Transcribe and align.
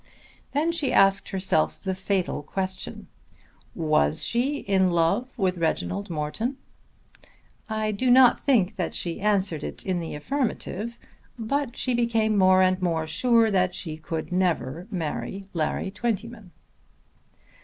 Then 0.53 0.71
she 0.71 0.91
asked 0.91 1.29
herself 1.29 1.79
the 1.79 1.93
fatal 1.93 2.41
question; 2.41 3.07
was 3.75 4.25
she 4.25 4.57
in 4.61 4.89
love 4.89 5.37
with 5.37 5.59
Reginald 5.59 6.09
Morton? 6.09 6.57
I 7.69 7.91
do 7.91 8.09
not 8.09 8.39
think 8.39 8.77
that 8.77 8.95
she 8.95 9.21
answered 9.21 9.63
it 9.63 9.85
in 9.85 9.99
the 9.99 10.15
affirmative, 10.15 10.97
but 11.37 11.77
she 11.77 11.93
became 11.93 12.35
more 12.35 12.63
and 12.63 12.81
more 12.81 13.05
sure 13.05 13.51
that 13.51 13.75
she 13.75 13.95
could 13.95 14.31
never 14.31 14.87
marry 14.89 15.43
Larry 15.53 15.91
Twentyman. 15.91 16.49